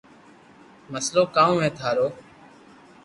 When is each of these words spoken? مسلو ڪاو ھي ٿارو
مسلو 0.91 1.23
ڪاو 1.35 1.55
ھي 1.63 1.69
ٿارو 1.77 2.07